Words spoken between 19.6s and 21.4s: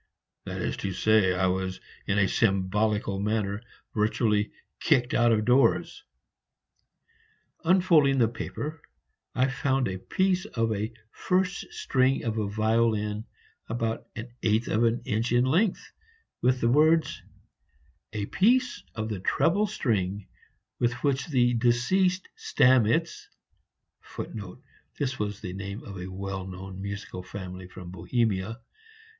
string with which